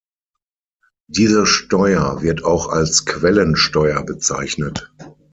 Diese 1.11 1.45
Steuer 1.45 2.23
wird 2.23 2.43
auch 2.43 2.69
als 2.69 3.05
Quellensteuer 3.05 4.03
bezeichnet. 4.03 4.91